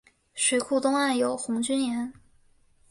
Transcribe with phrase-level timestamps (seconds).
[0.33, 2.11] 水库东岸有红军岩。